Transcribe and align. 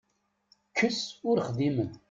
Kkes 0.69 1.01
ur 1.29 1.37
xdimen. 1.47 1.89